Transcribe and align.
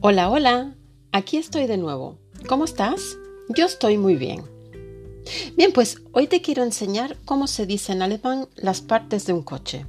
Hola, 0.00 0.30
hola, 0.30 0.76
aquí 1.10 1.38
estoy 1.38 1.66
de 1.66 1.76
nuevo. 1.76 2.18
¿Cómo 2.48 2.64
estás? 2.64 3.16
Yo 3.48 3.66
estoy 3.66 3.98
muy 3.98 4.14
bien. 4.14 4.44
Bien, 5.56 5.72
pues 5.72 6.00
hoy 6.12 6.28
te 6.28 6.40
quiero 6.40 6.62
enseñar 6.62 7.16
cómo 7.24 7.48
se 7.48 7.66
dice 7.66 7.94
en 7.94 8.02
alemán 8.02 8.46
las 8.54 8.80
partes 8.80 9.26
de 9.26 9.32
un 9.32 9.42
coche. 9.42 9.86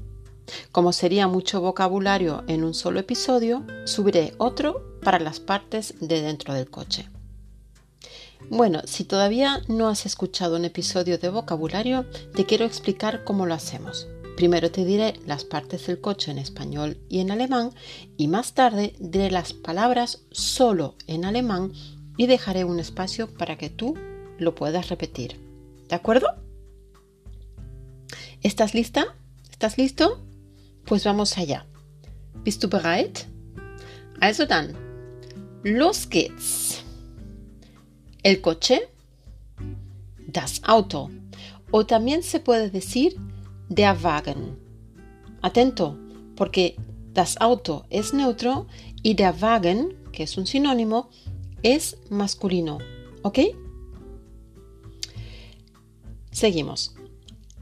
Como 0.72 0.94
sería 0.94 1.28
mucho 1.28 1.62
vocabulario 1.62 2.44
en 2.48 2.64
un 2.64 2.74
solo 2.74 3.00
episodio, 3.00 3.64
subiré 3.86 4.34
otro 4.40 4.98
para 5.04 5.20
las 5.20 5.40
partes 5.40 5.94
de 6.00 6.24
dentro 6.24 6.56
del 6.56 6.72
coche. 6.72 7.08
Bueno, 8.50 8.82
si 8.86 9.04
todavía 9.04 9.62
no 9.68 9.90
has 9.90 10.08
escuchado 10.08 10.56
un 10.56 10.66
episodio 10.66 11.20
de 11.20 11.30
vocabulario, 11.30 12.08
te 12.34 12.48
quiero 12.48 12.66
explicar 12.66 13.24
cómo 13.26 13.46
lo 13.46 13.54
hacemos. 13.54 14.08
Primero 14.40 14.72
te 14.72 14.86
diré 14.86 15.20
las 15.26 15.44
partes 15.44 15.86
del 15.88 16.00
coche 16.00 16.32
en 16.32 16.38
español 16.38 16.98
y 17.10 17.20
en 17.20 17.30
alemán 17.30 17.72
y 18.16 18.30
más 18.30 18.54
tarde 18.54 18.96
diré 18.98 19.32
las 19.32 19.52
palabras 19.52 20.24
solo 20.32 20.96
en 21.08 21.26
alemán 21.26 21.74
y 22.16 22.26
dejaré 22.26 22.64
un 22.64 22.80
espacio 22.80 23.34
para 23.34 23.58
que 23.58 23.70
tú 23.70 23.98
lo 24.38 24.56
puedas 24.56 24.88
repetir. 24.88 25.36
¿De 25.90 25.96
acuerdo? 25.98 26.28
¿Estás 28.42 28.74
lista? 28.74 29.14
¿Estás 29.52 29.78
listo? 29.78 30.22
Pues 30.86 31.04
vamos 31.04 31.38
allá. 31.38 31.66
¿Bist 32.46 32.64
du 32.64 32.70
bereit? 32.70 33.26
Also 34.22 34.46
dann, 34.46 34.74
los 35.64 36.08
geht's. 36.10 36.82
El 38.24 38.40
coche, 38.40 38.90
das 40.28 40.62
Auto. 40.64 41.12
O 41.72 41.86
también 41.86 42.24
se 42.24 42.40
puede 42.40 42.70
decir 42.70 43.18
der 43.70 44.04
Wagen. 44.04 44.58
Atento, 45.42 45.98
porque 46.36 46.76
das 47.14 47.38
Auto 47.38 47.86
es 47.90 48.14
neutro 48.14 48.68
y 49.04 49.14
der 49.14 49.42
Wagen, 49.42 49.96
que 50.12 50.24
es 50.24 50.38
un 50.38 50.46
sinónimo, 50.46 51.10
es 51.64 51.98
masculino. 52.10 52.80
¿Ok? 53.24 53.40
Seguimos. 56.32 56.96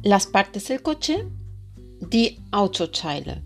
Las 0.03 0.27
partes 0.27 0.67
del 0.67 0.81
coche, 0.81 1.27
die 1.99 2.39
Autoteile. 2.51 3.43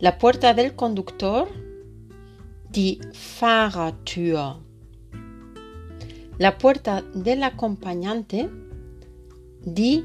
La 0.00 0.18
puerta 0.18 0.54
del 0.54 0.74
conductor, 0.74 1.48
die 2.70 2.98
Fahrertür. 3.12 4.56
La 6.38 6.58
puerta 6.58 7.02
del 7.14 7.44
acompañante, 7.44 8.50
die 9.64 10.04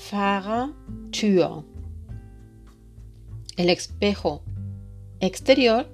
Beifahrertür. 0.00 1.64
El 3.56 3.68
espejo 3.68 4.42
exterior, 5.20 5.86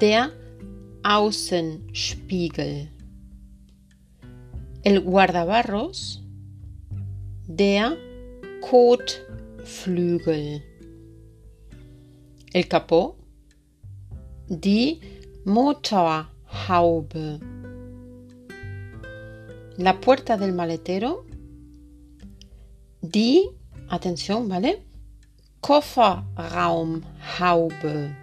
der 0.00 0.30
Außenspiegel. 1.02 2.90
El 4.82 5.00
guardabarros, 5.00 6.22
der 7.46 7.96
Kotflügel. 8.60 10.62
El 12.52 12.68
capó, 12.68 13.16
die 14.48 15.00
Motorhaube. 15.46 17.40
La 19.78 20.00
puerta 20.00 20.36
del 20.36 20.52
maletero, 20.52 21.24
die, 23.04 23.50
atención, 23.88 24.48
¿vale? 24.48 24.82
Kofferraumhaube. 25.60 28.16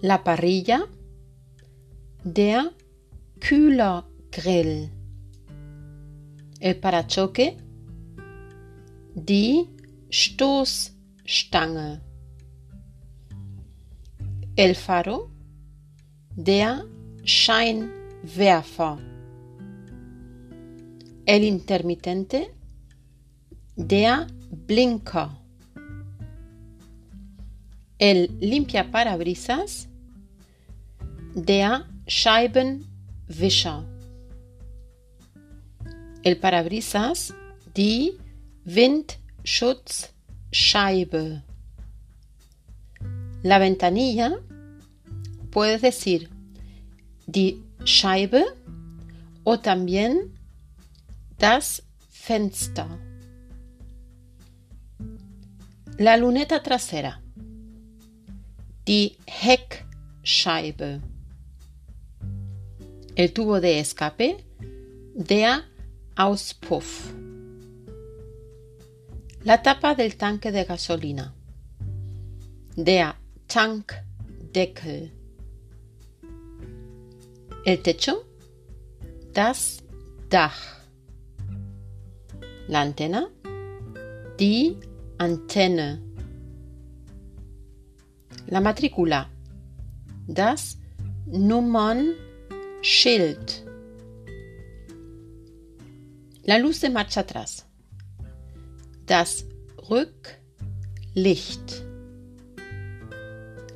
La 0.00 0.24
parrilla, 0.24 0.88
der 2.24 2.72
Kühlergrill. 3.40 4.90
El 6.60 6.76
parachoque, 6.76 7.56
die 9.14 9.68
Stoßstange. 10.10 12.00
El 14.56 14.74
faro, 14.74 15.30
der 16.36 16.84
Scheinwerfer. 17.24 19.11
El 21.24 21.44
intermitente, 21.44 22.52
der 23.76 24.26
Blinker. 24.50 25.28
El 27.98 28.36
limpiaparabrisas, 28.40 29.88
der 31.34 31.86
Scheibenwischer. 32.08 33.84
El 36.24 36.38
parabrisas, 36.38 37.32
die 37.76 38.18
Windschutzscheibe. 38.64 41.44
La 43.44 43.58
ventanilla, 43.58 44.40
puedes 45.50 45.82
decir 45.82 46.30
die 47.26 47.62
Scheibe 47.84 48.44
o 49.44 49.60
también 49.60 50.41
das 51.42 51.82
Fenster. 52.08 52.86
La 55.98 56.16
luneta 56.16 56.62
trasera, 56.62 57.20
die 58.86 59.16
Heckscheibe. 59.26 61.00
El 63.16 63.32
tubo 63.32 63.60
de 63.60 63.80
escape, 63.80 64.36
der 65.14 65.64
Auspuff. 66.14 67.12
La 69.42 69.60
tapa 69.62 69.96
del 69.96 70.16
tanque 70.16 70.52
de 70.52 70.64
gasolina, 70.64 71.34
der 72.76 73.16
Tankdeckel. 73.48 75.10
El 77.64 77.82
techo, 77.82 78.24
das 79.32 79.82
Dach. 80.30 80.81
La 82.72 82.80
antena, 82.80 83.28
die 84.38 84.78
Antenne. 85.18 86.00
La 88.46 88.62
matrícula, 88.62 89.28
das 90.26 90.78
Nummernschild. 91.26 93.66
La 96.44 96.56
luz 96.56 96.80
de 96.80 96.88
marcha 96.88 97.20
atrás, 97.20 97.66
das 99.04 99.44
Rücklicht. 99.90 101.82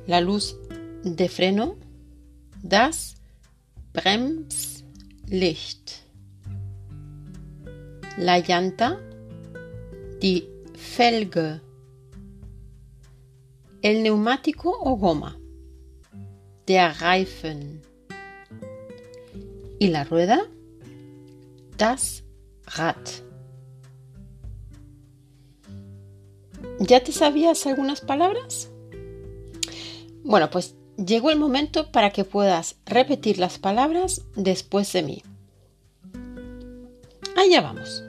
La 0.07 0.21
luz 0.21 0.55
de 1.03 1.29
freno, 1.29 1.77
das 2.63 3.13
Bremslicht. 3.93 6.06
La 8.17 8.39
llanta, 8.39 8.99
die 10.19 10.49
Felge. 10.73 11.61
El 13.83 14.01
neumático 14.01 14.75
o 14.81 14.95
goma, 14.97 15.37
der 16.65 16.95
Reifen. 16.99 17.83
Y 19.79 19.89
la 19.89 20.03
rueda, 20.03 20.47
das 21.77 22.23
Rad. 22.75 22.97
¿Ya 26.79 27.03
te 27.03 27.11
sabías 27.11 27.67
algunas 27.67 28.01
palabras? 28.01 28.71
Bueno, 30.23 30.49
pues 30.49 30.73
llegó 30.97 31.29
el 31.29 31.37
momento 31.37 31.91
para 31.91 32.09
que 32.09 32.23
puedas 32.23 32.77
repetir 32.87 33.37
las 33.37 33.59
palabras 33.59 34.23
después 34.35 34.91
de 34.93 35.03
mí. 35.03 35.23
Allá 37.35 37.61
vamos. 37.61 38.06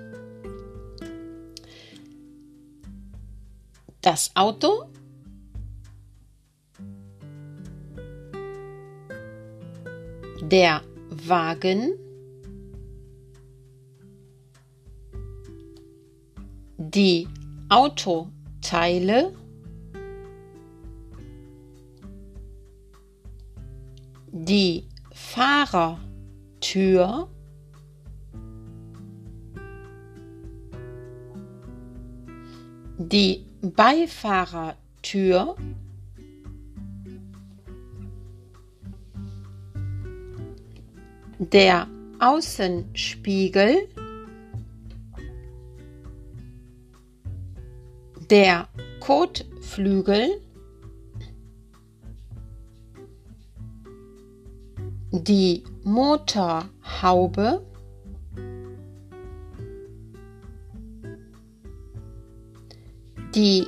Das 4.09 4.31
Auto. 4.35 4.85
Der 10.41 10.81
Wagen. 11.11 11.93
Die 16.79 17.29
Autoteile. 17.69 19.35
Die 24.33 24.89
Fahrertür. 25.13 26.09
Die 32.97 33.48
Beifahrertür. 33.63 35.57
Der 41.39 41.87
Außenspiegel, 42.19 43.89
der 48.29 48.69
Kotflügel, 49.01 50.41
die 55.13 55.63
Motorhaube, 55.85 57.65
die 63.39 63.67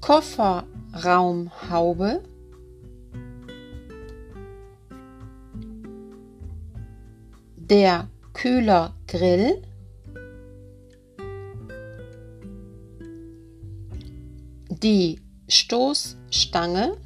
Kofferraumhaube, 0.00 2.22
der 7.56 8.08
Kühlergrill, 8.32 9.62
die 14.70 15.20
Stoßstange, 15.48 16.96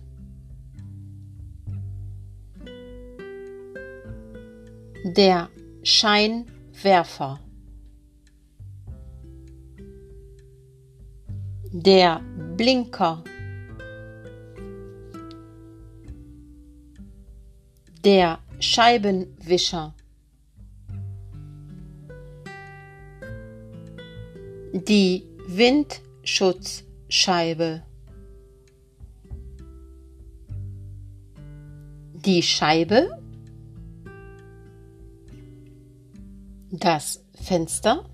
der 5.02 5.48
Scheinwerfer, 5.82 7.40
der 11.72 12.20
Blinker, 12.56 13.22
der 18.04 18.40
Scheibenwischer, 18.58 19.94
die 24.72 25.24
Windschutzscheibe, 25.46 27.84
die 32.14 32.42
Scheibe, 32.42 33.16
das 36.70 37.24
Fenster, 37.34 38.09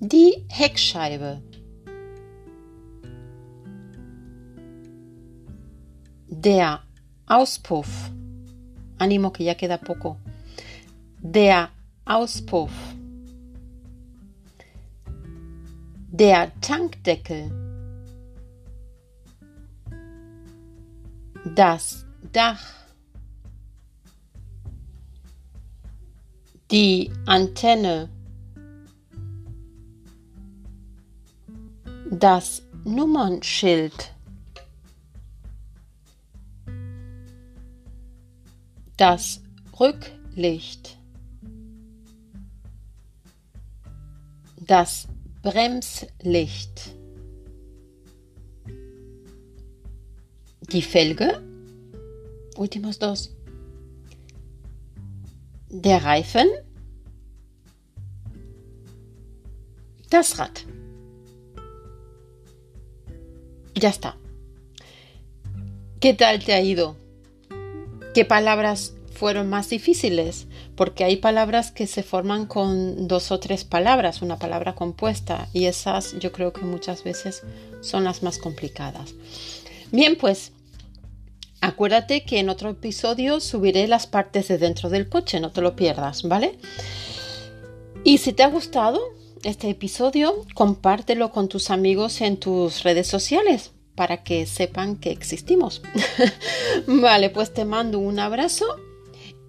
die 0.00 0.44
Heckscheibe, 0.48 1.42
der 6.28 6.80
Auspuff, 7.26 8.10
ánimo 8.98 9.32
que 9.32 9.44
ya 9.44 9.54
queda 9.54 9.76
poco, 9.76 10.16
der 11.20 11.70
Auspuff, 12.04 12.70
der 16.10 16.52
Tankdeckel, 16.60 17.50
das 21.54 22.06
Dach, 22.32 22.60
die 26.70 27.10
Antenne, 27.26 28.10
das 32.10 32.62
Nummernschild, 32.84 34.14
das 38.96 39.42
Rücklicht, 39.78 40.98
das 44.56 45.08
Bremslicht, 45.42 46.94
die 50.72 50.82
Felge, 50.82 51.42
últimos 52.56 52.98
dos, 52.98 53.34
der 55.68 56.02
Reifen, 56.04 56.46
das 60.10 60.38
Rad. 60.38 60.64
Ya 63.78 63.90
está. 63.90 64.16
¿Qué 66.00 66.12
tal 66.14 66.42
te 66.44 66.52
ha 66.52 66.60
ido? 66.60 66.96
¿Qué 68.12 68.24
palabras 68.24 68.94
fueron 69.12 69.48
más 69.48 69.68
difíciles? 69.68 70.46
Porque 70.74 71.04
hay 71.04 71.16
palabras 71.16 71.70
que 71.70 71.86
se 71.86 72.02
forman 72.02 72.46
con 72.46 73.06
dos 73.06 73.30
o 73.30 73.38
tres 73.38 73.64
palabras, 73.64 74.22
una 74.22 74.38
palabra 74.38 74.74
compuesta, 74.74 75.48
y 75.52 75.66
esas 75.66 76.18
yo 76.18 76.32
creo 76.32 76.52
que 76.52 76.62
muchas 76.62 77.04
veces 77.04 77.42
son 77.80 78.04
las 78.04 78.22
más 78.22 78.38
complicadas. 78.38 79.14
Bien, 79.92 80.16
pues 80.16 80.52
acuérdate 81.60 82.24
que 82.24 82.40
en 82.40 82.48
otro 82.48 82.70
episodio 82.70 83.38
subiré 83.38 83.86
las 83.86 84.06
partes 84.06 84.48
de 84.48 84.58
dentro 84.58 84.88
del 84.88 85.08
coche, 85.08 85.38
no 85.40 85.52
te 85.52 85.60
lo 85.60 85.76
pierdas, 85.76 86.24
¿vale? 86.24 86.58
Y 88.02 88.18
si 88.18 88.32
te 88.32 88.42
ha 88.42 88.48
gustado, 88.48 89.00
este 89.44 89.70
episodio, 89.70 90.44
compártelo 90.54 91.30
con 91.30 91.48
tus 91.48 91.70
amigos 91.70 92.20
en 92.20 92.36
tus 92.38 92.82
redes 92.82 93.06
sociales 93.06 93.72
para 93.94 94.22
que 94.22 94.46
sepan 94.46 94.96
que 94.96 95.10
existimos. 95.10 95.82
vale, 96.86 97.30
pues 97.30 97.52
te 97.52 97.64
mando 97.64 97.98
un 97.98 98.18
abrazo 98.18 98.64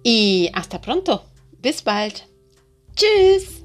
y 0.02 0.50
hasta 0.54 0.80
pronto. 0.80 1.24
Bis 1.60 1.84
bald. 1.84 2.14
Tschüss. 2.94 3.59